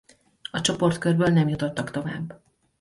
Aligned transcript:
A 0.51 0.61
csoportkörből 0.61 1.27
nem 1.27 1.47
jutottak 1.47 1.91
tovább. 1.91 2.41